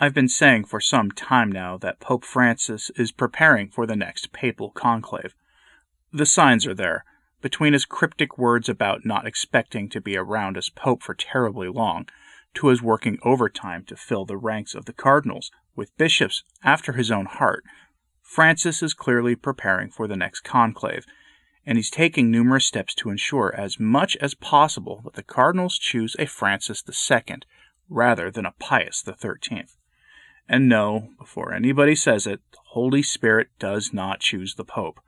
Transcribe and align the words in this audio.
I've 0.00 0.14
been 0.14 0.28
saying 0.28 0.66
for 0.66 0.80
some 0.80 1.10
time 1.10 1.50
now 1.50 1.76
that 1.78 1.98
Pope 1.98 2.24
Francis 2.24 2.88
is 2.94 3.10
preparing 3.10 3.68
for 3.68 3.84
the 3.84 3.96
next 3.96 4.32
papal 4.32 4.70
conclave. 4.70 5.34
The 6.12 6.24
signs 6.24 6.68
are 6.68 6.74
there. 6.74 7.04
Between 7.42 7.72
his 7.72 7.84
cryptic 7.84 8.38
words 8.38 8.68
about 8.68 9.04
not 9.04 9.26
expecting 9.26 9.88
to 9.88 10.00
be 10.00 10.16
around 10.16 10.56
as 10.56 10.70
Pope 10.70 11.02
for 11.02 11.14
terribly 11.14 11.66
long, 11.66 12.08
to 12.54 12.68
his 12.68 12.80
working 12.80 13.18
overtime 13.24 13.84
to 13.86 13.96
fill 13.96 14.24
the 14.24 14.36
ranks 14.36 14.72
of 14.72 14.84
the 14.84 14.92
cardinals 14.92 15.50
with 15.74 15.96
bishops 15.96 16.44
after 16.62 16.92
his 16.92 17.10
own 17.10 17.26
heart, 17.26 17.64
Francis 18.22 18.84
is 18.84 18.94
clearly 18.94 19.34
preparing 19.34 19.90
for 19.90 20.06
the 20.06 20.16
next 20.16 20.42
conclave, 20.42 21.06
and 21.66 21.76
he's 21.76 21.90
taking 21.90 22.30
numerous 22.30 22.66
steps 22.66 22.94
to 22.94 23.10
ensure 23.10 23.52
as 23.56 23.80
much 23.80 24.16
as 24.18 24.34
possible 24.34 25.00
that 25.02 25.14
the 25.14 25.24
cardinals 25.24 25.76
choose 25.76 26.14
a 26.20 26.26
Francis 26.26 26.84
II 26.88 27.38
rather 27.88 28.30
than 28.30 28.46
a 28.46 28.54
Pius 28.60 29.02
XIII. 29.04 29.64
And 30.48 30.68
no, 30.68 31.10
before 31.18 31.52
anybody 31.52 31.94
says 31.94 32.26
it, 32.26 32.40
the 32.52 32.58
Holy 32.68 33.02
Spirit 33.02 33.48
does 33.58 33.92
not 33.92 34.20
choose 34.20 34.54
the 34.54 34.64
Pope. 34.64 35.00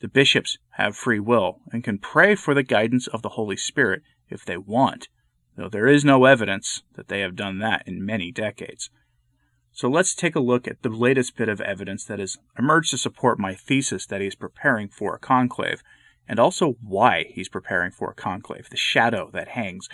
The 0.00 0.08
bishops 0.08 0.58
have 0.70 0.96
free 0.96 1.20
will 1.20 1.60
and 1.72 1.84
can 1.84 1.98
pray 1.98 2.34
for 2.34 2.54
the 2.54 2.64
guidance 2.64 3.06
of 3.06 3.22
the 3.22 3.30
Holy 3.30 3.56
Spirit 3.56 4.02
if 4.28 4.44
they 4.44 4.56
want, 4.56 5.08
though 5.56 5.68
there 5.68 5.86
is 5.86 6.04
no 6.04 6.24
evidence 6.24 6.82
that 6.96 7.08
they 7.08 7.20
have 7.20 7.36
done 7.36 7.58
that 7.60 7.84
in 7.86 8.04
many 8.04 8.32
decades. 8.32 8.90
So 9.72 9.88
let's 9.88 10.14
take 10.14 10.34
a 10.34 10.40
look 10.40 10.66
at 10.66 10.82
the 10.82 10.88
latest 10.88 11.36
bit 11.36 11.48
of 11.48 11.60
evidence 11.60 12.04
that 12.06 12.18
has 12.18 12.36
emerged 12.58 12.90
to 12.90 12.98
support 12.98 13.38
my 13.38 13.54
thesis 13.54 14.06
that 14.06 14.20
he 14.20 14.26
is 14.26 14.34
preparing 14.34 14.88
for 14.88 15.14
a 15.14 15.20
conclave, 15.20 15.82
and 16.26 16.40
also 16.40 16.76
why 16.82 17.26
he's 17.28 17.48
preparing 17.48 17.92
for 17.92 18.10
a 18.10 18.14
conclave, 18.14 18.68
the 18.70 18.76
shadow 18.76 19.30
that 19.32 19.48
hangs 19.48 19.88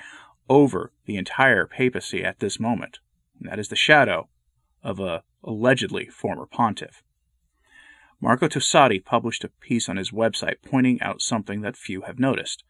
over 0.49 0.93
the 1.05 1.17
entire 1.17 1.67
papacy 1.67 2.25
at 2.25 2.39
this 2.39 2.59
moment. 2.59 3.01
And 3.39 3.51
that 3.51 3.59
is 3.59 3.69
the 3.69 3.77
shadow 3.77 4.29
of 4.87 5.01
a 5.01 5.25
allegedly 5.43 6.07
former 6.07 6.47
pontiff. 6.47 7.03
Marco 8.21 8.49
Tosatti 8.49 9.05
published 9.05 9.45
a 9.45 9.49
piece 9.49 9.89
on 9.89 9.97
his 9.97 10.13
website 10.13 10.63
pointing 10.65 11.03
out 11.03 11.21
something 11.21 11.61
that 11.61 11.77
few 11.77 12.03
have 12.03 12.21
noticed. 12.21 12.63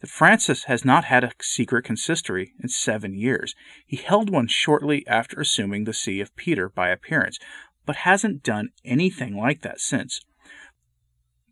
That 0.00 0.10
Francis 0.10 0.64
has 0.64 0.84
not 0.84 1.04
had 1.04 1.24
a 1.24 1.32
secret 1.40 1.84
consistory 1.84 2.52
in 2.62 2.68
seven 2.68 3.14
years. 3.14 3.54
He 3.86 3.96
held 3.96 4.28
one 4.28 4.48
shortly 4.48 5.04
after 5.06 5.40
assuming 5.40 5.84
the 5.84 5.94
See 5.94 6.20
of 6.20 6.36
Peter 6.36 6.68
by 6.68 6.90
appearance, 6.90 7.38
but 7.86 7.96
hasn't 7.96 8.42
done 8.42 8.68
anything 8.84 9.34
like 9.34 9.62
that 9.62 9.80
since. 9.80 10.20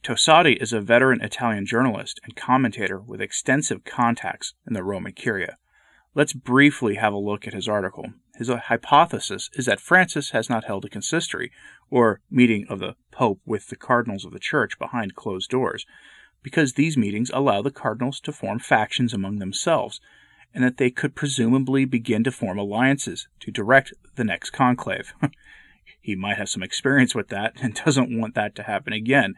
Tosatti 0.03 0.61
is 0.61 0.75
a 0.75 0.83
veteran 0.83 1.23
Italian 1.23 1.65
journalist 1.65 2.21
and 2.25 2.37
commentator 2.37 3.01
with 3.01 3.23
extensive 3.23 3.85
contacts 3.85 4.53
in 4.67 4.75
the 4.75 4.85
Roman 4.85 5.13
Curia. 5.13 5.57
Let's 6.15 6.35
briefly 6.35 6.97
have 6.97 7.15
a 7.15 7.19
look 7.19 7.47
at 7.49 7.55
his 7.55 7.67
article. 7.67 8.13
His 8.37 8.49
hypothesis 8.49 9.49
is 9.55 9.67
that 9.67 9.81
Francis 9.81 10.31
has 10.31 10.51
not 10.51 10.65
held 10.65 10.85
a 10.85 10.89
consistory, 10.89 11.53
or 11.89 12.21
meeting 12.31 12.67
of 12.69 12.81
the 12.81 12.97
Pope 13.13 13.41
with 13.47 13.69
the 13.69 13.77
cardinals 13.77 14.25
of 14.25 14.33
the 14.33 14.41
Church 14.41 14.79
behind 14.79 15.15
closed 15.15 15.51
doors, 15.51 15.87
because 16.43 16.73
these 16.73 16.97
meetings 16.97 17.31
allow 17.33 17.63
the 17.63 17.71
cardinals 17.71 18.21
to 18.21 18.33
form 18.33 18.59
factions 18.59 19.15
among 19.15 19.39
themselves, 19.39 20.01
and 20.53 20.65
that 20.65 20.79
they 20.79 20.91
could 20.91 21.15
presumably 21.15 21.85
begin 21.85 22.25
to 22.25 22.33
form 22.33 22.59
alliances 22.59 23.29
to 23.41 23.53
direct 23.53 23.93
the 24.17 24.25
next 24.25 24.51
conclave. 24.51 25.15
he 26.01 26.17
might 26.17 26.37
have 26.37 26.49
some 26.49 26.63
experience 26.63 27.15
with 27.15 27.29
that 27.29 27.55
and 27.63 27.75
doesn't 27.85 28.19
want 28.19 28.35
that 28.35 28.55
to 28.57 28.65
happen 28.65 28.93
again. 28.93 29.35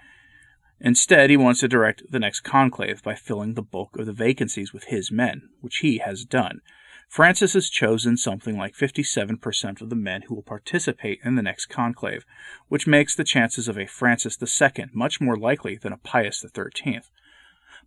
Instead, 0.81 1.31
he 1.31 1.37
wants 1.37 1.61
to 1.61 1.69
direct 1.69 2.03
the 2.11 2.19
next 2.19 2.41
conclave 2.41 3.03
by 3.03 3.15
filling 3.15 3.55
the 3.55 3.63
bulk 3.63 3.97
of 3.99 4.07
the 4.07 4.13
vacancies 4.13 4.73
with 4.73 4.85
his 4.85 5.11
men, 5.11 5.49
which 5.61 5.79
he 5.79 5.99
has 5.99 6.25
done. 6.25 6.61
Francis 7.09 7.55
has 7.55 7.71
chosen 7.71 8.17
something 8.17 8.59
like 8.59 8.75
57% 8.75 9.81
of 9.81 9.91
the 9.91 9.97
men 9.97 10.23
who 10.23 10.35
will 10.35 10.43
participate 10.43 11.21
in 11.25 11.35
the 11.35 11.43
next 11.43 11.67
conclave, 11.67 12.25
which 12.69 12.87
makes 12.87 13.15
the 13.15 13.25
chances 13.25 13.69
of 13.69 13.79
a 13.79 13.87
Francis 13.87 14.37
II 14.41 14.87
much 14.93 15.21
more 15.21 15.37
likely 15.37 15.77
than 15.77 15.93
a 15.93 15.99
Pius 15.99 16.45
XIII. 16.45 17.01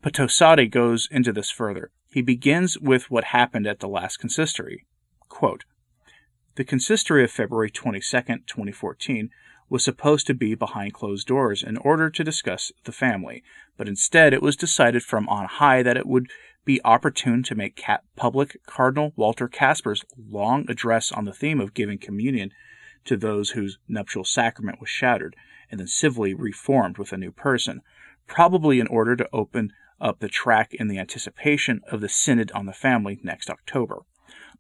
But 0.02 0.14
Tosatti 0.14 0.70
goes 0.70 1.08
into 1.12 1.34
this 1.34 1.52
further. 1.52 1.92
He 2.12 2.22
begins 2.22 2.80
with 2.80 3.12
what 3.12 3.26
happened 3.26 3.68
at 3.68 3.80
the 3.80 3.88
last 3.88 4.18
consistory. 4.18 4.86
Quote, 5.28 5.66
the 6.56 6.64
consistory 6.64 7.24
of 7.24 7.32
February 7.32 7.70
22, 7.70 8.02
2014, 8.02 9.30
was 9.70 9.84
supposed 9.84 10.26
to 10.28 10.34
be 10.34 10.56
behind 10.56 10.94
closed 10.94 11.28
doors 11.28 11.62
in 11.64 11.78
order 11.78 12.10
to 12.10 12.24
discuss 12.24 12.72
the 12.86 12.92
family, 12.92 13.44
but 13.78 13.88
instead 13.88 14.34
it 14.34 14.42
was 14.42 14.56
decided 14.56 15.04
from 15.04 15.30
on 15.30 15.46
high 15.46 15.84
that 15.84 15.96
it 15.96 16.08
would 16.08 16.28
be 16.70 16.80
opportune 16.86 17.42
to 17.42 17.56
make 17.56 17.84
public 18.16 18.60
Cardinal 18.68 19.12
Walter 19.16 19.48
Kasper's 19.48 20.06
long 20.30 20.70
address 20.70 21.12
on 21.12 21.26
the 21.26 21.34
theme 21.34 21.60
of 21.60 21.74
giving 21.74 21.98
communion 21.98 22.52
to 23.06 23.18
those 23.18 23.50
whose 23.50 23.80
nuptial 23.88 24.24
sacrament 24.24 24.80
was 24.80 24.88
shattered 24.88 25.36
and 25.72 25.80
then 25.80 25.88
civilly 25.88 26.36
reformed 26.36 27.00
with 27.00 27.12
a 27.12 27.18
new 27.18 27.32
person, 27.32 27.82
probably 28.28 28.80
in 28.80 28.86
order 28.86 29.16
to 29.16 29.28
open 29.34 29.74
up 30.00 30.20
the 30.20 30.28
track 30.28 30.72
in 30.76 30.88
the 30.88 31.00
anticipation 31.00 31.82
of 31.92 32.02
the 32.02 32.08
Synod 32.08 32.52
on 32.52 32.68
the 32.68 32.72
Family 32.72 33.20
next 33.24 33.50
October. 33.50 34.04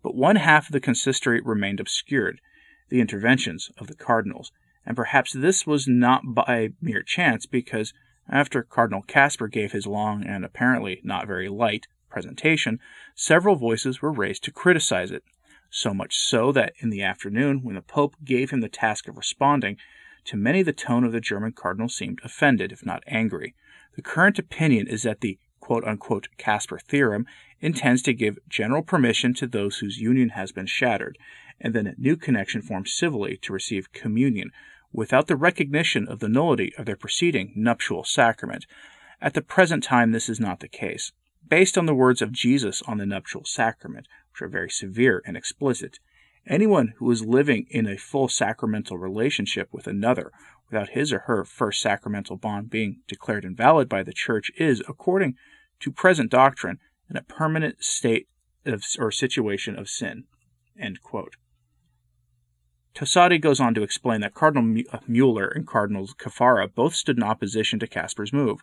But 0.01 0.15
one 0.15 0.37
half 0.37 0.65
of 0.65 0.71
the 0.71 0.79
consistory 0.79 1.39
remained 1.45 1.79
obscured 1.79 2.41
the 2.89 3.01
interventions 3.01 3.69
of 3.77 3.85
the 3.85 3.93
cardinals, 3.93 4.51
and 4.83 4.97
perhaps 4.97 5.31
this 5.31 5.67
was 5.67 5.87
not 5.87 6.23
by 6.25 6.69
mere 6.81 7.03
chance, 7.03 7.45
because 7.45 7.93
after 8.27 8.63
Cardinal 8.63 9.03
Kasper 9.03 9.47
gave 9.47 9.73
his 9.73 9.85
long 9.85 10.25
and 10.25 10.43
apparently 10.43 11.01
not 11.03 11.27
very 11.27 11.49
light 11.49 11.85
presentation, 12.09 12.79
several 13.15 13.55
voices 13.55 14.01
were 14.01 14.11
raised 14.11 14.43
to 14.43 14.51
criticize 14.51 15.11
it, 15.11 15.23
so 15.69 15.93
much 15.93 16.17
so 16.17 16.51
that 16.51 16.73
in 16.79 16.89
the 16.89 17.03
afternoon, 17.03 17.61
when 17.63 17.75
the 17.75 17.81
Pope 17.81 18.15
gave 18.23 18.49
him 18.49 18.61
the 18.61 18.69
task 18.69 19.07
of 19.07 19.17
responding, 19.17 19.77
to 20.25 20.35
many 20.35 20.61
the 20.63 20.73
tone 20.73 21.03
of 21.03 21.11
the 21.11 21.21
German 21.21 21.53
cardinal 21.53 21.89
seemed 21.89 22.19
offended, 22.23 22.71
if 22.71 22.85
not 22.85 23.03
angry. 23.07 23.55
The 23.95 24.01
current 24.01 24.37
opinion 24.39 24.87
is 24.87 25.03
that 25.03 25.21
the 25.21 25.39
Kasper 26.37 26.79
theorem 26.79 27.27
intends 27.61 28.01
to 28.01 28.13
give 28.13 28.39
general 28.47 28.81
permission 28.81 29.33
to 29.35 29.47
those 29.47 29.77
whose 29.77 29.99
union 29.99 30.29
has 30.29 30.51
been 30.51 30.65
shattered, 30.65 31.17
and 31.61 31.75
then 31.75 31.87
a 31.87 31.95
new 31.97 32.15
connection 32.15 32.61
formed 32.61 32.87
civilly 32.87 33.37
to 33.37 33.53
receive 33.53 33.93
communion, 33.93 34.51
without 34.91 35.27
the 35.27 35.35
recognition 35.35 36.07
of 36.07 36.19
the 36.19 36.29
nullity 36.29 36.73
of 36.75 36.85
their 36.85 36.95
preceding 36.95 37.53
nuptial 37.55 38.03
sacrament. 38.03 38.65
At 39.21 39.35
the 39.35 39.41
present 39.41 39.83
time, 39.83 40.11
this 40.11 40.29
is 40.29 40.39
not 40.39 40.59
the 40.59 40.67
case 40.67 41.11
based 41.49 41.77
on 41.77 41.85
the 41.85 41.95
words 41.95 42.21
of 42.21 42.31
Jesus 42.31 42.81
on 42.83 42.97
the 42.97 43.05
nuptial 43.05 43.43
sacrament, 43.45 44.07
which 44.31 44.41
are 44.41 44.47
very 44.47 44.69
severe 44.69 45.21
and 45.25 45.35
explicit. 45.35 45.99
Anyone 46.47 46.93
who 46.97 47.11
is 47.11 47.25
living 47.25 47.65
in 47.69 47.87
a 47.87 47.97
full 47.97 48.27
sacramental 48.27 48.97
relationship 48.97 49.69
with 49.71 49.87
another 49.87 50.31
without 50.69 50.89
his 50.89 51.11
or 51.11 51.19
her 51.19 51.43
first 51.43 51.81
sacramental 51.81 52.37
bond 52.37 52.69
being 52.69 53.01
declared 53.07 53.43
invalid 53.43 53.89
by 53.89 54.03
the 54.03 54.13
Church 54.13 54.51
is, 54.57 54.81
according 54.87 55.35
to 55.79 55.91
present 55.91 56.31
doctrine, 56.31 56.79
in 57.09 57.17
a 57.17 57.23
permanent 57.23 57.83
state 57.83 58.27
of, 58.65 58.83
or 58.99 59.11
situation 59.11 59.77
of 59.77 59.89
sin. 59.89 60.25
Tosatti 62.95 63.39
goes 63.39 63.59
on 63.59 63.73
to 63.73 63.83
explain 63.83 64.21
that 64.21 64.33
Cardinal 64.33 64.83
uh, 64.91 64.99
Mueller 65.07 65.47
and 65.47 65.65
Cardinal 65.65 66.07
Caffarra 66.07 66.73
both 66.73 66.95
stood 66.95 67.17
in 67.17 67.23
opposition 67.23 67.79
to 67.79 67.87
Kasper's 67.87 68.33
move, 68.33 68.61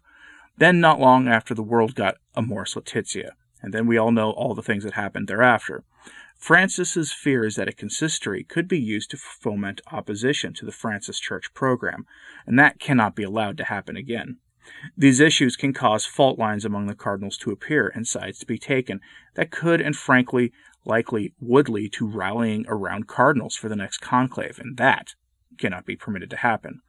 then, 0.59 0.81
not 0.81 1.01
long 1.01 1.29
after, 1.29 1.55
the 1.55 1.63
world 1.63 1.95
got 1.95 2.17
Amoris 2.35 2.77
Laetitia, 2.77 3.33
and 3.63 3.75
then 3.75 3.87
we 3.87 3.97
all 3.97 4.13
know 4.13 4.31
all 4.31 4.55
the 4.55 4.63
things 4.63 4.85
that 4.85 4.95
happened 4.95 5.29
thereafter. 5.29 5.85
Francis's 6.37 7.13
fear 7.13 7.45
is 7.45 7.57
that 7.57 7.69
a 7.69 7.73
consistory 7.73 8.45
could 8.45 8.69
be 8.69 8.79
used 8.79 9.11
to 9.11 9.17
foment 9.17 9.81
opposition 9.91 10.53
to 10.55 10.67
the 10.67 10.73
Francis 10.73 11.19
Church 11.19 11.53
program, 11.55 12.07
and 12.47 12.59
that 12.59 12.79
cannot 12.79 13.17
be 13.17 13.23
allowed 13.23 13.57
to 13.59 13.65
happen 13.65 13.97
again. 13.97 14.39
These 14.97 15.21
issues 15.21 15.57
can 15.57 15.73
cause 15.73 16.05
fault 16.05 16.39
lines 16.39 16.65
among 16.65 16.87
the 16.87 16.95
cardinals 16.95 17.37
to 17.39 17.53
appear 17.53 17.91
and 17.95 18.07
sides 18.07 18.39
to 18.41 18.47
be 18.47 18.59
taken 18.59 19.01
that 19.35 19.51
could 19.51 19.81
and 19.81 19.97
frankly 19.97 20.53
likely 20.85 21.35
would 21.41 21.69
lead 21.69 21.93
to 21.95 22.07
rallying 22.07 22.65
around 22.69 23.07
cardinals 23.07 23.57
for 23.57 23.69
the 23.69 23.77
next 23.77 23.99
conclave, 23.99 24.59
and 24.59 24.77
that 24.77 25.15
cannot 25.59 25.87
be 25.87 25.97
permitted 25.97 26.31
to 26.31 26.37
happen. 26.37 26.81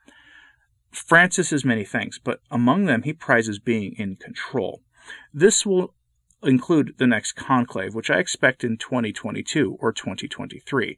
Francis 0.98 1.52
is 1.52 1.64
many 1.64 1.84
things, 1.84 2.20
but 2.22 2.42
among 2.50 2.86
them 2.86 3.04
he 3.04 3.14
prizes 3.14 3.60
being 3.60 3.94
in 3.98 4.16
control. 4.16 4.82
This 5.34 5.66
will 5.66 5.94
include 6.44 6.96
the 6.98 7.08
next 7.08 7.34
conclave, 7.34 7.96
which 7.96 8.10
I 8.10 8.20
expect 8.20 8.64
in 8.64 8.78
2022 8.78 9.78
or 9.80 9.92
2023. 9.92 10.98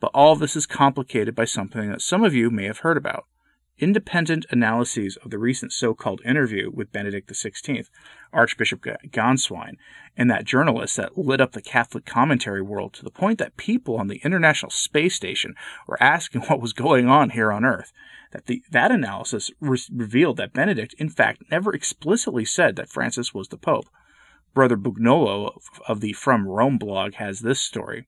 But 0.00 0.10
all 0.14 0.36
this 0.36 0.54
is 0.54 0.66
complicated 0.66 1.34
by 1.34 1.44
something 1.44 1.90
that 1.90 2.02
some 2.02 2.24
of 2.24 2.34
you 2.34 2.50
may 2.50 2.64
have 2.64 2.78
heard 2.78 2.96
about. 2.96 3.26
Independent 3.78 4.46
analyses 4.50 5.16
of 5.18 5.30
the 5.30 5.38
recent 5.38 5.72
so 5.72 5.94
called 5.94 6.20
interview 6.24 6.70
with 6.72 6.92
Benedict 6.92 7.30
XVI, 7.30 7.86
Archbishop 8.32 8.82
Gänswein, 8.82 9.76
and 10.16 10.30
that 10.30 10.44
journalist 10.44 10.96
that 10.96 11.16
lit 11.16 11.40
up 11.40 11.52
the 11.52 11.62
Catholic 11.62 12.04
commentary 12.04 12.62
world 12.62 12.92
to 12.94 13.04
the 13.04 13.10
point 13.10 13.38
that 13.38 13.56
people 13.56 13.96
on 13.96 14.08
the 14.08 14.20
International 14.24 14.70
Space 14.70 15.14
Station 15.14 15.54
were 15.86 16.02
asking 16.02 16.40
what 16.48 16.60
was 16.60 16.72
going 16.72 17.08
on 17.08 17.30
here 17.30 17.52
on 17.52 17.64
Earth 17.64 17.92
that 18.32 18.46
the, 18.46 18.62
that 18.70 18.90
analysis 18.90 19.50
re- 19.60 19.78
revealed 19.92 20.36
that 20.36 20.52
Benedict, 20.52 20.94
in 20.98 21.08
fact, 21.08 21.42
never 21.50 21.72
explicitly 21.74 22.44
said 22.44 22.76
that 22.76 22.88
Francis 22.88 23.32
was 23.32 23.48
the 23.48 23.56
Pope. 23.56 23.86
Brother 24.54 24.76
Bugnolo 24.76 25.58
of 25.86 26.00
the 26.00 26.12
From 26.12 26.46
Rome 26.46 26.78
blog 26.78 27.14
has 27.14 27.40
this 27.40 27.60
story. 27.60 28.06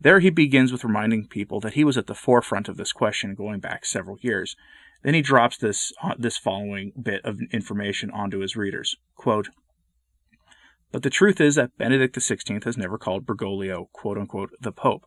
There 0.00 0.20
he 0.20 0.30
begins 0.30 0.70
with 0.70 0.84
reminding 0.84 1.26
people 1.26 1.60
that 1.60 1.74
he 1.74 1.84
was 1.84 1.98
at 1.98 2.06
the 2.06 2.14
forefront 2.14 2.68
of 2.68 2.76
this 2.76 2.92
question 2.92 3.34
going 3.34 3.58
back 3.60 3.84
several 3.84 4.18
years. 4.20 4.56
Then 5.02 5.14
he 5.14 5.22
drops 5.22 5.56
this 5.56 5.92
uh, 6.02 6.14
this 6.18 6.36
following 6.36 6.92
bit 7.00 7.24
of 7.24 7.40
information 7.52 8.10
onto 8.10 8.40
his 8.40 8.56
readers. 8.56 8.96
Quote, 9.14 9.48
but 10.90 11.02
the 11.02 11.10
truth 11.10 11.40
is 11.40 11.54
that 11.56 11.76
Benedict 11.76 12.16
XVI 12.16 12.64
has 12.64 12.78
never 12.78 12.96
called 12.96 13.26
Bergoglio, 13.26 13.90
quote 13.92 14.16
unquote, 14.16 14.50
the 14.60 14.72
Pope. 14.72 15.06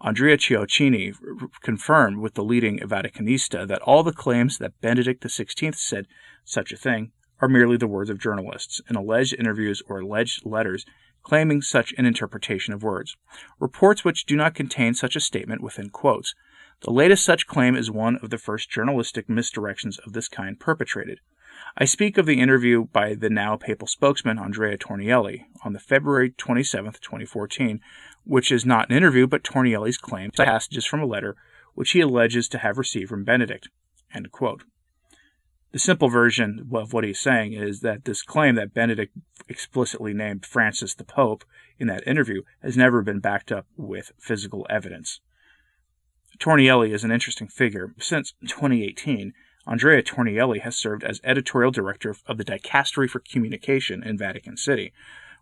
Andrea 0.00 0.36
Ciocchini 0.36 1.12
confirmed 1.60 2.18
with 2.18 2.34
the 2.34 2.44
leading 2.44 2.78
Vaticanista 2.78 3.66
that 3.66 3.82
all 3.82 4.04
the 4.04 4.12
claims 4.12 4.58
that 4.58 4.80
Benedict 4.80 5.24
XVI 5.24 5.74
said 5.74 6.06
such 6.44 6.72
a 6.72 6.76
thing 6.76 7.10
are 7.40 7.48
merely 7.48 7.76
the 7.76 7.88
words 7.88 8.10
of 8.10 8.20
journalists 8.20 8.80
in 8.88 8.94
alleged 8.94 9.34
interviews 9.36 9.82
or 9.88 10.00
alleged 10.00 10.46
letters 10.46 10.84
claiming 11.24 11.60
such 11.60 11.92
an 11.98 12.06
interpretation 12.06 12.72
of 12.72 12.84
words, 12.84 13.16
reports 13.58 14.04
which 14.04 14.24
do 14.24 14.36
not 14.36 14.54
contain 14.54 14.94
such 14.94 15.16
a 15.16 15.20
statement 15.20 15.62
within 15.62 15.90
quotes. 15.90 16.34
The 16.82 16.92
latest 16.92 17.24
such 17.24 17.48
claim 17.48 17.74
is 17.74 17.90
one 17.90 18.18
of 18.22 18.30
the 18.30 18.38
first 18.38 18.70
journalistic 18.70 19.26
misdirections 19.26 19.98
of 20.06 20.12
this 20.12 20.28
kind 20.28 20.58
perpetrated. 20.58 21.18
I 21.76 21.84
speak 21.86 22.16
of 22.16 22.26
the 22.26 22.40
interview 22.40 22.84
by 22.84 23.14
the 23.14 23.28
now 23.28 23.56
papal 23.56 23.88
spokesman 23.88 24.38
Andrea 24.38 24.78
Tornielli 24.78 25.46
on 25.64 25.72
the 25.72 25.80
February 25.80 26.30
27, 26.30 26.92
2014, 26.92 27.80
which 28.22 28.52
is 28.52 28.64
not 28.64 28.90
an 28.90 28.96
interview 28.96 29.26
but 29.26 29.42
Tornielli's 29.42 29.98
claim 29.98 30.30
to 30.32 30.44
passages 30.44 30.84
from 30.84 31.00
a 31.00 31.06
letter 31.06 31.36
which 31.74 31.90
he 31.90 32.00
alleges 32.00 32.48
to 32.48 32.58
have 32.58 32.78
received 32.78 33.08
from 33.08 33.24
Benedict. 33.24 33.68
The 35.72 35.78
simple 35.78 36.08
version 36.08 36.68
of 36.72 36.92
what 36.92 37.04
he's 37.04 37.20
saying 37.20 37.54
is 37.54 37.80
that 37.80 38.04
this 38.04 38.22
claim 38.22 38.54
that 38.54 38.72
Benedict 38.72 39.16
explicitly 39.48 40.14
named 40.14 40.46
Francis 40.46 40.94
the 40.94 41.04
Pope 41.04 41.44
in 41.78 41.88
that 41.88 42.06
interview 42.06 42.42
has 42.62 42.76
never 42.76 43.02
been 43.02 43.18
backed 43.18 43.50
up 43.50 43.66
with 43.76 44.12
physical 44.16 44.64
evidence. 44.70 45.20
Tornielli 46.38 46.92
is 46.92 47.04
an 47.04 47.10
interesting 47.10 47.48
figure. 47.48 47.94
Since 47.98 48.34
2018, 48.46 49.32
Andrea 49.66 50.02
Tornielli 50.02 50.60
has 50.60 50.76
served 50.76 51.04
as 51.04 51.20
editorial 51.24 51.70
director 51.70 52.14
of 52.26 52.38
the 52.38 52.44
Dicastery 52.44 53.08
for 53.08 53.18
Communication 53.20 54.02
in 54.02 54.16
Vatican 54.16 54.56
City, 54.56 54.92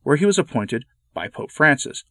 where 0.03 0.17
he 0.17 0.27
was 0.27 0.39
appointed 0.39 0.85
by 1.15 1.29
Pope 1.29 1.53
Francis. 1.53 2.05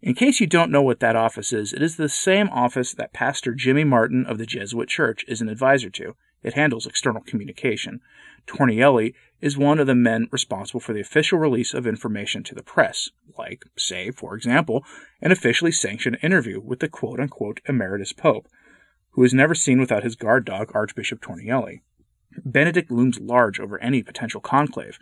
In 0.00 0.14
case 0.14 0.40
you 0.40 0.46
don't 0.46 0.70
know 0.70 0.82
what 0.82 1.00
that 1.00 1.16
office 1.16 1.52
is, 1.52 1.72
it 1.72 1.82
is 1.82 1.96
the 1.96 2.08
same 2.08 2.48
office 2.50 2.92
that 2.92 3.12
Pastor 3.12 3.54
Jimmy 3.54 3.82
Martin 3.82 4.24
of 4.26 4.38
the 4.38 4.46
Jesuit 4.46 4.88
Church 4.88 5.24
is 5.26 5.40
an 5.40 5.48
advisor 5.48 5.90
to. 5.90 6.14
It 6.42 6.54
handles 6.54 6.86
external 6.86 7.22
communication. 7.22 8.00
Tornielli 8.46 9.14
is 9.40 9.58
one 9.58 9.78
of 9.78 9.86
the 9.86 9.94
men 9.94 10.28
responsible 10.30 10.80
for 10.80 10.92
the 10.92 11.00
official 11.00 11.38
release 11.38 11.74
of 11.74 11.86
information 11.86 12.42
to 12.44 12.54
the 12.54 12.62
press, 12.62 13.10
like, 13.36 13.64
say, 13.76 14.10
for 14.10 14.34
example, 14.34 14.84
an 15.20 15.32
officially 15.32 15.72
sanctioned 15.72 16.18
interview 16.22 16.60
with 16.60 16.80
the 16.80 16.88
quote 16.88 17.20
unquote 17.20 17.60
emeritus 17.66 18.12
pope, 18.12 18.48
who 19.10 19.22
is 19.24 19.34
never 19.34 19.54
seen 19.54 19.80
without 19.80 20.04
his 20.04 20.16
guard 20.16 20.44
dog, 20.44 20.70
Archbishop 20.74 21.20
Tornielli. 21.20 21.80
Benedict 22.44 22.90
looms 22.90 23.18
large 23.18 23.58
over 23.58 23.80
any 23.80 24.02
potential 24.02 24.40
conclave, 24.40 24.98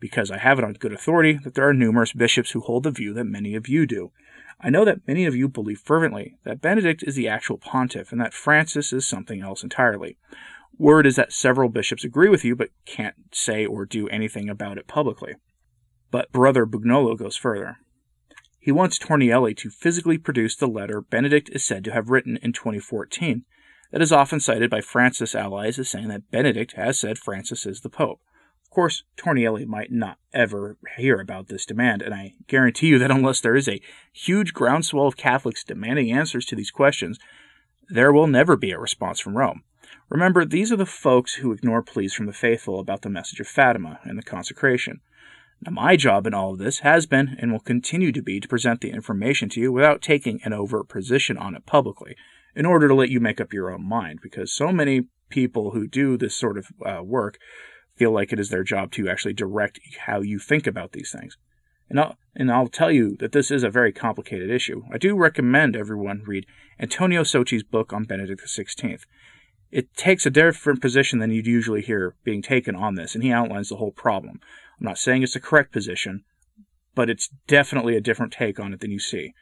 because 0.00 0.30
I 0.30 0.38
have 0.38 0.58
it 0.58 0.64
on 0.64 0.72
good 0.72 0.92
authority 0.92 1.38
that 1.44 1.54
there 1.54 1.68
are 1.68 1.74
numerous 1.74 2.12
bishops 2.12 2.50
who 2.50 2.60
hold 2.60 2.82
the 2.82 2.90
view 2.90 3.12
that 3.14 3.24
many 3.24 3.54
of 3.54 3.68
you 3.68 3.86
do. 3.86 4.12
I 4.60 4.70
know 4.70 4.84
that 4.84 5.06
many 5.06 5.24
of 5.24 5.34
you 5.34 5.48
believe 5.48 5.80
fervently 5.80 6.36
that 6.44 6.60
Benedict 6.60 7.02
is 7.06 7.14
the 7.14 7.28
actual 7.28 7.58
pontiff 7.58 8.12
and 8.12 8.20
that 8.20 8.34
Francis 8.34 8.92
is 8.92 9.06
something 9.06 9.40
else 9.40 9.62
entirely. 9.62 10.16
Word 10.80 11.06
is 11.06 11.16
that 11.16 11.30
several 11.30 11.68
bishops 11.68 12.04
agree 12.04 12.30
with 12.30 12.42
you 12.42 12.56
but 12.56 12.70
can't 12.86 13.14
say 13.32 13.66
or 13.66 13.84
do 13.84 14.08
anything 14.08 14.48
about 14.48 14.78
it 14.78 14.88
publicly. 14.88 15.34
But 16.10 16.32
Brother 16.32 16.64
Bugnolo 16.64 17.18
goes 17.18 17.36
further. 17.36 17.76
He 18.58 18.72
wants 18.72 18.98
Tornielli 18.98 19.54
to 19.58 19.68
physically 19.68 20.16
produce 20.16 20.56
the 20.56 20.66
letter 20.66 21.02
Benedict 21.02 21.50
is 21.52 21.66
said 21.66 21.84
to 21.84 21.92
have 21.92 22.08
written 22.08 22.38
in 22.38 22.54
2014 22.54 23.44
that 23.92 24.00
is 24.00 24.10
often 24.10 24.40
cited 24.40 24.70
by 24.70 24.80
Francis 24.80 25.34
allies 25.34 25.78
as 25.78 25.90
saying 25.90 26.08
that 26.08 26.30
Benedict 26.30 26.72
has 26.76 26.98
said 26.98 27.18
Francis 27.18 27.66
is 27.66 27.82
the 27.82 27.90
Pope. 27.90 28.22
Of 28.64 28.70
course, 28.70 29.02
Tornielli 29.18 29.66
might 29.66 29.92
not 29.92 30.16
ever 30.32 30.78
hear 30.96 31.20
about 31.20 31.48
this 31.48 31.66
demand, 31.66 32.00
and 32.00 32.14
I 32.14 32.36
guarantee 32.46 32.86
you 32.86 32.98
that 33.00 33.10
unless 33.10 33.42
there 33.42 33.54
is 33.54 33.68
a 33.68 33.82
huge 34.14 34.54
groundswell 34.54 35.08
of 35.08 35.18
Catholics 35.18 35.62
demanding 35.62 36.10
answers 36.10 36.46
to 36.46 36.56
these 36.56 36.70
questions, 36.70 37.18
there 37.90 38.14
will 38.14 38.26
never 38.26 38.56
be 38.56 38.70
a 38.70 38.78
response 38.78 39.20
from 39.20 39.36
Rome. 39.36 39.62
Remember, 40.10 40.44
these 40.44 40.72
are 40.72 40.76
the 40.76 40.86
folks 40.86 41.34
who 41.34 41.52
ignore 41.52 41.82
pleas 41.82 42.12
from 42.12 42.26
the 42.26 42.32
faithful 42.32 42.80
about 42.80 43.02
the 43.02 43.08
message 43.08 43.38
of 43.38 43.46
Fatima 43.46 44.00
and 44.02 44.18
the 44.18 44.24
consecration. 44.24 45.00
Now, 45.62 45.70
my 45.70 45.94
job 45.94 46.26
in 46.26 46.34
all 46.34 46.52
of 46.52 46.58
this 46.58 46.80
has 46.80 47.06
been 47.06 47.36
and 47.38 47.52
will 47.52 47.60
continue 47.60 48.10
to 48.10 48.22
be 48.22 48.40
to 48.40 48.48
present 48.48 48.80
the 48.80 48.90
information 48.90 49.48
to 49.50 49.60
you 49.60 49.70
without 49.70 50.02
taking 50.02 50.40
an 50.42 50.52
overt 50.52 50.88
position 50.88 51.38
on 51.38 51.54
it 51.54 51.64
publicly, 51.64 52.16
in 52.56 52.66
order 52.66 52.88
to 52.88 52.94
let 52.94 53.10
you 53.10 53.20
make 53.20 53.40
up 53.40 53.52
your 53.52 53.70
own 53.70 53.88
mind, 53.88 54.18
because 54.20 54.52
so 54.52 54.72
many 54.72 55.02
people 55.28 55.70
who 55.70 55.86
do 55.86 56.16
this 56.16 56.34
sort 56.34 56.58
of 56.58 56.66
uh, 56.84 57.02
work 57.04 57.38
feel 57.94 58.10
like 58.10 58.32
it 58.32 58.40
is 58.40 58.48
their 58.48 58.64
job 58.64 58.90
to 58.90 59.08
actually 59.08 59.34
direct 59.34 59.78
how 60.06 60.20
you 60.20 60.40
think 60.40 60.66
about 60.66 60.90
these 60.90 61.14
things. 61.16 61.36
And 61.88 62.00
I'll, 62.00 62.16
and 62.34 62.50
I'll 62.50 62.68
tell 62.68 62.90
you 62.90 63.16
that 63.20 63.30
this 63.30 63.52
is 63.52 63.62
a 63.62 63.70
very 63.70 63.92
complicated 63.92 64.50
issue. 64.50 64.82
I 64.92 64.98
do 64.98 65.16
recommend 65.16 65.76
everyone 65.76 66.24
read 66.26 66.46
Antonio 66.80 67.22
Socci's 67.22 67.62
book 67.62 67.92
on 67.92 68.04
Benedict 68.04 68.42
XVI 68.44 68.98
it 69.70 69.94
takes 69.96 70.26
a 70.26 70.30
different 70.30 70.80
position 70.80 71.18
than 71.18 71.30
you'd 71.30 71.46
usually 71.46 71.82
hear 71.82 72.14
being 72.24 72.42
taken 72.42 72.74
on 72.74 72.94
this, 72.94 73.14
and 73.14 73.22
he 73.22 73.32
outlines 73.32 73.68
the 73.68 73.76
whole 73.76 73.92
problem. 73.92 74.40
I'm 74.78 74.86
not 74.86 74.98
saying 74.98 75.22
it's 75.22 75.34
the 75.34 75.40
correct 75.40 75.72
position, 75.72 76.24
but 76.94 77.08
it's 77.08 77.30
definitely 77.46 77.96
a 77.96 78.00
different 78.00 78.32
take 78.32 78.58
on 78.58 78.72
it 78.72 78.80
than 78.80 78.90
you 78.90 78.98
see. 78.98 79.32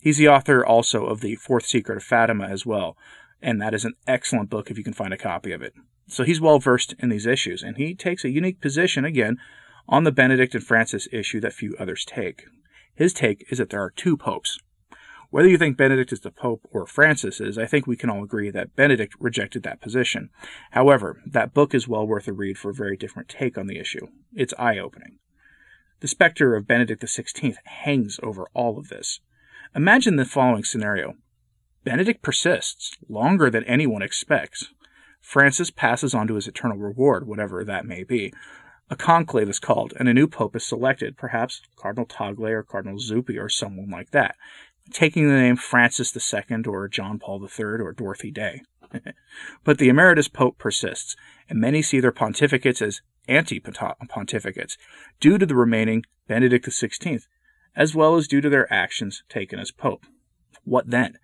He's 0.00 0.18
the 0.18 0.28
author 0.28 0.64
also 0.64 1.06
of 1.06 1.20
The 1.20 1.36
Fourth 1.36 1.66
Secret 1.66 1.96
of 1.96 2.02
Fatima 2.02 2.46
as 2.46 2.66
well, 2.66 2.96
and 3.42 3.60
that 3.60 3.74
is 3.74 3.84
an 3.84 3.94
excellent 4.06 4.50
book 4.50 4.70
if 4.70 4.78
you 4.78 4.84
can 4.84 4.92
find 4.92 5.12
a 5.12 5.18
copy 5.18 5.52
of 5.52 5.62
it. 5.62 5.74
So 6.08 6.24
he's 6.24 6.40
well 6.40 6.58
versed 6.58 6.94
in 6.98 7.08
these 7.08 7.26
issues, 7.26 7.62
and 7.62 7.76
he 7.76 7.94
takes 7.94 8.24
a 8.24 8.30
unique 8.30 8.60
position, 8.60 9.04
again, 9.04 9.38
on 9.88 10.04
the 10.04 10.12
Benedict 10.12 10.54
and 10.54 10.64
Francis 10.64 11.08
issue 11.12 11.40
that 11.40 11.52
few 11.52 11.74
others 11.78 12.04
take. 12.04 12.44
His 12.94 13.12
take 13.12 13.46
is 13.50 13.58
that 13.58 13.70
there 13.70 13.82
are 13.82 13.90
two 13.90 14.16
popes, 14.16 14.58
whether 15.30 15.48
you 15.48 15.58
think 15.58 15.76
Benedict 15.76 16.12
is 16.12 16.20
the 16.20 16.30
Pope 16.32 16.68
or 16.72 16.86
Francis 16.86 17.40
is, 17.40 17.56
I 17.56 17.66
think 17.66 17.86
we 17.86 17.96
can 17.96 18.10
all 18.10 18.24
agree 18.24 18.50
that 18.50 18.74
Benedict 18.74 19.14
rejected 19.20 19.62
that 19.62 19.80
position. 19.80 20.30
However, 20.72 21.22
that 21.24 21.54
book 21.54 21.72
is 21.72 21.86
well 21.86 22.06
worth 22.06 22.26
a 22.26 22.32
read 22.32 22.58
for 22.58 22.70
a 22.70 22.74
very 22.74 22.96
different 22.96 23.28
take 23.28 23.56
on 23.56 23.68
the 23.68 23.78
issue. 23.78 24.08
It's 24.34 24.54
eye 24.58 24.78
opening. 24.78 25.18
The 26.00 26.08
specter 26.08 26.56
of 26.56 26.66
Benedict 26.66 27.02
XVI 27.02 27.54
hangs 27.64 28.18
over 28.22 28.46
all 28.54 28.78
of 28.78 28.88
this. 28.88 29.20
Imagine 29.74 30.16
the 30.16 30.24
following 30.24 30.64
scenario 30.64 31.14
Benedict 31.84 32.22
persists 32.22 32.96
longer 33.08 33.50
than 33.50 33.64
anyone 33.64 34.02
expects. 34.02 34.72
Francis 35.20 35.70
passes 35.70 36.12
on 36.12 36.26
to 36.26 36.34
his 36.34 36.48
eternal 36.48 36.76
reward, 36.76 37.26
whatever 37.26 37.64
that 37.64 37.86
may 37.86 38.02
be. 38.02 38.32
A 38.90 38.96
conclave 38.96 39.48
is 39.48 39.60
called, 39.60 39.94
and 39.98 40.08
a 40.08 40.14
new 40.14 40.26
pope 40.26 40.56
is 40.56 40.64
selected, 40.64 41.16
perhaps 41.16 41.62
Cardinal 41.76 42.06
Tagle 42.06 42.48
or 42.48 42.64
Cardinal 42.64 42.98
Zuppi 42.98 43.40
or 43.40 43.48
someone 43.48 43.88
like 43.88 44.10
that 44.10 44.34
taking 44.92 45.28
the 45.28 45.34
name 45.34 45.56
Francis 45.56 46.16
II 46.16 46.62
or 46.66 46.88
John 46.88 47.18
Paul 47.18 47.42
III 47.42 47.64
or 47.64 47.92
Dorothy 47.92 48.30
Day. 48.30 48.62
but 49.64 49.78
the 49.78 49.88
emeritus 49.88 50.28
pope 50.28 50.58
persists, 50.58 51.16
and 51.48 51.60
many 51.60 51.82
see 51.82 52.00
their 52.00 52.12
pontificates 52.12 52.82
as 52.82 53.00
anti 53.28 53.60
pontificates 53.60 54.76
due 55.20 55.38
to 55.38 55.46
the 55.46 55.54
remaining 55.54 56.04
Benedict 56.26 56.66
XVI, 56.66 57.26
as 57.76 57.94
well 57.94 58.16
as 58.16 58.28
due 58.28 58.40
to 58.40 58.48
their 58.48 58.72
actions 58.72 59.22
taken 59.28 59.58
as 59.58 59.70
pope. 59.70 60.04
What 60.64 60.90
then? 60.90 61.18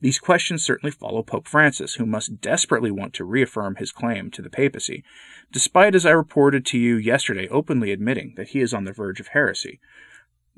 These 0.00 0.18
questions 0.18 0.62
certainly 0.62 0.90
follow 0.90 1.22
Pope 1.22 1.48
Francis, 1.48 1.94
who 1.94 2.04
must 2.04 2.40
desperately 2.40 2.90
want 2.90 3.14
to 3.14 3.24
reaffirm 3.24 3.76
his 3.76 3.92
claim 3.92 4.30
to 4.32 4.42
the 4.42 4.50
papacy, 4.50 5.02
despite, 5.50 5.94
as 5.94 6.04
I 6.04 6.10
reported 6.10 6.66
to 6.66 6.78
you 6.78 6.96
yesterday, 6.96 7.48
openly 7.48 7.92
admitting 7.92 8.34
that 8.36 8.48
he 8.48 8.60
is 8.60 8.74
on 8.74 8.84
the 8.84 8.92
verge 8.92 9.20
of 9.20 9.28
heresy. 9.28 9.80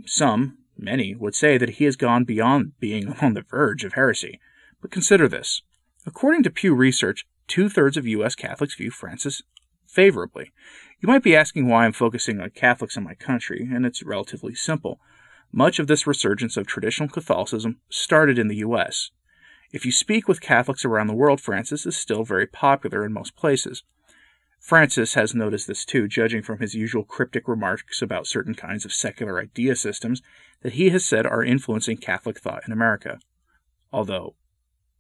Some, 0.07 0.59
Many 0.79 1.15
would 1.15 1.35
say 1.35 1.59
that 1.59 1.71
he 1.71 1.85
has 1.85 1.97
gone 1.97 2.25
beyond 2.25 2.79
being 2.79 3.15
on 3.21 3.35
the 3.35 3.43
verge 3.43 3.85
of 3.85 3.95
heresy. 3.95 4.41
But 4.81 4.93
consider 4.93 5.29
this. 5.29 5.63
According 6.07 6.45
to 6.45 6.51
Pew 6.51 6.75
Research, 6.75 7.27
two 7.49 7.69
thirds 7.69 7.97
of 7.97 8.07
U.S. 8.07 8.35
Catholics 8.35 8.77
view 8.77 8.91
Francis 8.91 9.43
favorably. 9.87 10.53
You 11.01 11.09
might 11.09 11.23
be 11.23 11.35
asking 11.35 11.67
why 11.67 11.85
I'm 11.85 11.93
focusing 11.93 12.41
on 12.41 12.51
Catholics 12.51 12.97
in 12.97 13.03
my 13.03 13.15
country, 13.15 13.69
and 13.73 13.85
it's 13.85 14.03
relatively 14.03 14.55
simple. 14.55 15.01
Much 15.53 15.79
of 15.79 15.87
this 15.87 16.07
resurgence 16.07 16.57
of 16.57 16.67
traditional 16.67 17.09
Catholicism 17.09 17.81
started 17.89 18.39
in 18.39 18.49
the 18.49 18.57
U.S. 18.57 19.11
If 19.73 19.85
you 19.85 19.93
speak 19.93 20.29
with 20.29 20.41
Catholics 20.41 20.85
around 20.85 21.09
the 21.09 21.15
world, 21.15 21.41
Francis 21.41 21.87
is 21.87 21.97
still 21.97 22.25
very 22.25 22.47
popular 22.47 23.05
in 23.05 23.13
most 23.13 23.37
places. 23.37 23.83
Francis 24.69 25.15
has 25.15 25.35
noticed 25.35 25.67
this 25.67 25.87
too, 25.87 26.07
judging 26.07 26.43
from 26.43 26.59
his 26.59 26.75
usual 26.75 27.03
cryptic 27.03 27.49
remarks 27.49 28.03
about 28.03 28.27
certain 28.27 28.53
kinds 28.53 28.85
of 28.85 28.93
secular 28.93 29.41
idea 29.41 29.75
systems 29.75 30.21
that 30.61 30.75
he 30.75 30.91
has 30.91 31.07
said 31.07 31.25
are 31.25 31.43
influencing 31.43 31.97
Catholic 31.97 32.39
thought 32.39 32.65
in 32.67 32.73
America. 32.75 33.19
Although 33.95 34.35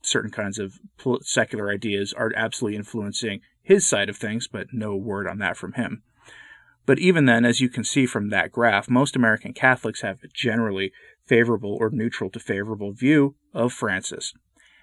certain 0.00 0.30
kinds 0.30 0.58
of 0.58 0.78
secular 1.20 1.68
ideas 1.70 2.14
are 2.14 2.32
absolutely 2.34 2.78
influencing 2.78 3.42
his 3.60 3.86
side 3.86 4.08
of 4.08 4.16
things, 4.16 4.48
but 4.48 4.68
no 4.72 4.96
word 4.96 5.26
on 5.28 5.36
that 5.40 5.58
from 5.58 5.74
him. 5.74 6.02
But 6.86 6.98
even 6.98 7.26
then, 7.26 7.44
as 7.44 7.60
you 7.60 7.68
can 7.68 7.84
see 7.84 8.06
from 8.06 8.30
that 8.30 8.50
graph, 8.50 8.88
most 8.88 9.16
American 9.16 9.52
Catholics 9.52 10.00
have 10.00 10.24
a 10.24 10.28
generally 10.28 10.92
favorable 11.26 11.76
or 11.78 11.90
neutral 11.90 12.30
to 12.30 12.40
favorable 12.40 12.92
view 12.92 13.34
of 13.52 13.74
Francis. 13.74 14.32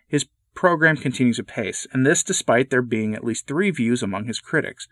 His 0.08 0.28
program 0.56 0.98
continues 0.98 1.38
apace, 1.38 1.86
and 1.92 2.06
this 2.06 2.24
despite 2.24 2.70
there 2.70 2.82
being 2.82 3.14
at 3.14 3.24
least 3.24 3.46
three 3.46 3.70
views 3.72 4.02
among 4.02 4.26
his 4.26 4.40
critics 4.40 4.88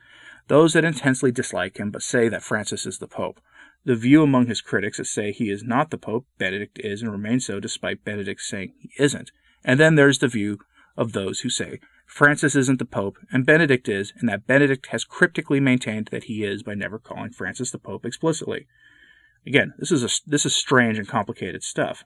those 0.48 0.74
that 0.74 0.86
intensely 0.86 1.32
dislike 1.32 1.78
him 1.78 1.90
but 1.90 2.02
say 2.02 2.28
that 2.28 2.44
Francis 2.44 2.86
is 2.86 3.00
the 3.00 3.08
Pope, 3.08 3.40
the 3.86 3.96
view 3.96 4.24
among 4.24 4.48
his 4.48 4.62
critics 4.62 4.98
that 4.98 5.06
say 5.06 5.32
he 5.32 5.50
is 5.50 5.64
not 5.64 5.90
the 5.90 5.98
Pope, 5.98 6.26
Benedict 6.38 6.80
is, 6.84 7.02
and 7.02 7.12
remains 7.12 7.46
so 7.46 7.60
despite 7.60 8.06
Benedict 8.06 8.42
saying 8.42 8.74
he 8.78 8.92
isn't, 8.98 9.32
and 9.64 9.80
then 9.80 9.96
there's 9.96 10.20
the 10.20 10.28
view 10.28 10.60
of 10.98 11.14
those 11.14 11.42
who 11.42 11.50
say 11.50 11.80
Francis 12.06 12.56
isn't 12.56 12.80
the 12.80 12.86
Pope, 12.86 13.18
and 13.32 13.46
Benedict 13.46 13.90
is, 13.90 14.14
and 14.20 14.30
that 14.30 14.46
Benedict 14.46 14.88
has 14.88 15.04
cryptically 15.04 15.60
maintained 15.60 16.10
that 16.12 16.26
he 16.26 16.44
is 16.44 16.62
by 16.62 16.74
never 16.74 17.00
calling 17.00 17.32
Francis 17.32 17.72
the 17.72 17.80
Pope 17.80 18.06
explicitly. 18.06 18.68
Again, 19.48 19.74
this 19.78 19.92
is, 19.92 20.04
a, 20.04 20.10
this 20.30 20.46
is 20.46 20.56
strange 20.56 20.98
and 20.98 21.08
complicated 21.08 21.64
stuff. 21.64 22.04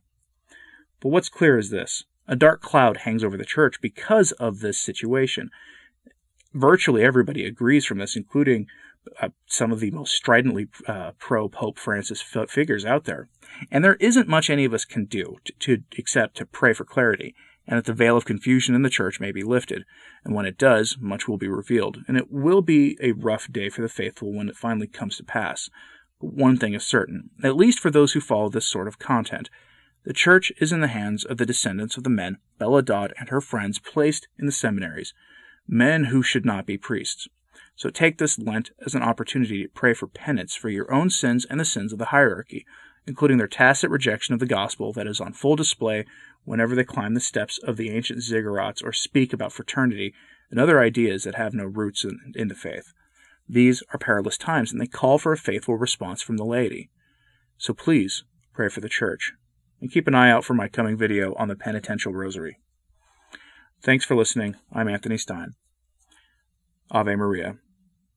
But 1.00 1.10
what's 1.10 1.30
clear 1.30 1.58
is 1.58 1.70
this 1.70 2.06
a 2.28 2.36
dark 2.36 2.62
cloud 2.62 2.98
hangs 2.98 3.24
over 3.24 3.38
the 3.38 3.46
church 3.46 3.82
because 3.82 4.32
of 4.34 4.60
this 4.60 4.80
situation. 4.80 5.50
Virtually 6.54 7.04
everybody 7.04 7.46
agrees 7.46 7.86
from 7.86 8.00
this, 8.00 8.16
including 8.16 8.68
uh, 9.22 9.30
some 9.46 9.72
of 9.72 9.80
the 9.80 9.92
most 9.92 10.14
stridently 10.14 10.68
uh, 10.88 11.12
pro 11.18 11.48
Pope 11.48 11.78
Francis 11.78 12.24
f- 12.36 12.50
figures 12.50 12.86
out 12.86 13.06
there. 13.06 13.30
And 13.72 13.84
there 13.84 13.96
isn't 13.96 14.28
much 14.28 14.50
any 14.50 14.66
of 14.66 14.74
us 14.74 14.86
can 14.86 15.06
do 15.06 15.38
to, 15.46 15.54
to, 15.60 15.84
except 15.98 16.38
to 16.38 16.46
pray 16.46 16.74
for 16.74 16.84
clarity, 16.84 17.34
and 17.66 17.78
that 17.78 17.86
the 17.86 17.94
veil 17.94 18.18
of 18.18 18.26
confusion 18.26 18.76
in 18.76 18.82
the 18.82 18.90
church 18.90 19.20
may 19.20 19.32
be 19.32 19.44
lifted. 19.44 19.84
And 20.24 20.34
when 20.36 20.46
it 20.46 20.58
does, 20.58 20.98
much 21.00 21.28
will 21.28 21.38
be 21.38 21.48
revealed. 21.48 22.00
And 22.08 22.18
it 22.18 22.32
will 22.32 22.62
be 22.62 22.98
a 23.02 23.12
rough 23.14 23.52
day 23.52 23.70
for 23.70 23.82
the 23.82 23.90
faithful 23.90 24.34
when 24.34 24.50
it 24.50 24.56
finally 24.56 24.88
comes 24.88 25.18
to 25.18 25.24
pass. 25.24 25.70
But 26.20 26.34
one 26.34 26.58
thing 26.58 26.74
is 26.74 26.86
certain, 26.86 27.30
at 27.44 27.56
least 27.56 27.80
for 27.80 27.92
those 27.92 28.14
who 28.14 28.22
follow 28.22 28.50
this 28.50 28.66
sort 28.66 28.88
of 28.88 29.00
content. 29.00 29.50
The 30.08 30.14
church 30.14 30.54
is 30.62 30.72
in 30.72 30.80
the 30.80 30.88
hands 30.88 31.26
of 31.26 31.36
the 31.36 31.46
descendants 31.46 31.98
of 31.98 32.06
the 32.06 32.10
men 32.10 32.38
Bella 32.58 32.82
Dodd 32.82 33.14
and 33.20 33.28
her 33.28 33.42
friends 33.42 33.78
placed 33.78 34.30
in 34.40 34.46
the 34.46 34.54
seminaries, 34.54 35.14
men 35.68 36.06
who 36.06 36.24
should 36.24 36.46
not 36.46 36.66
be 36.66 36.78
priests. 36.78 37.28
So 37.76 37.90
take 37.90 38.18
this 38.18 38.40
Lent 38.40 38.72
as 38.86 38.96
an 38.96 39.04
opportunity 39.04 39.64
to 39.64 39.70
pray 39.70 39.94
for 39.94 40.08
penance 40.08 40.56
for 40.56 40.70
your 40.70 40.90
own 40.94 41.10
sins 41.10 41.46
and 41.50 41.60
the 41.60 41.66
sins 41.66 41.92
of 41.92 42.00
the 42.00 42.06
hierarchy, 42.06 42.66
including 43.06 43.38
their 43.38 43.50
tacit 43.50 43.90
rejection 43.90 44.34
of 44.34 44.40
the 44.40 44.46
gospel 44.46 44.94
that 44.94 45.08
is 45.08 45.20
on 45.20 45.34
full 45.34 45.58
display 45.58 46.06
whenever 46.46 46.74
they 46.74 46.86
climb 46.86 47.14
the 47.14 47.20
steps 47.20 47.58
of 47.58 47.76
the 47.76 47.90
ancient 47.90 48.20
ziggurats 48.20 48.82
or 48.82 48.94
speak 48.94 49.34
about 49.34 49.52
fraternity 49.52 50.14
and 50.50 50.58
other 50.58 50.80
ideas 50.80 51.26
that 51.26 51.36
have 51.36 51.54
no 51.54 51.66
roots 51.66 52.06
in, 52.06 52.32
in 52.34 52.48
the 52.48 52.56
faith. 52.56 52.94
These 53.50 53.84
are 53.92 54.00
perilous 54.00 54.38
times, 54.38 54.72
and 54.72 54.80
they 54.80 54.88
call 54.88 55.18
for 55.18 55.34
a 55.34 55.38
faithful 55.38 55.76
response 55.76 56.22
from 56.22 56.38
the 56.38 56.46
laity. 56.46 56.90
So 57.58 57.74
please 57.74 58.24
pray 58.54 58.70
for 58.70 58.80
the 58.80 58.88
church 58.88 59.34
and 59.82 59.92
keep 59.92 60.08
an 60.08 60.16
eye 60.16 60.32
out 60.32 60.44
for 60.44 60.54
my 60.54 60.68
coming 60.68 60.98
video 60.98 61.34
on 61.36 61.48
the 61.48 61.56
penitential 61.56 62.14
rosary. 62.14 62.58
Thanks 63.82 64.06
for 64.06 64.16
listening. 64.16 64.56
I'm 64.72 64.88
Anthony 64.88 65.18
Stine. 65.18 65.54
Ave 66.90 67.16
Maria. 67.16 67.58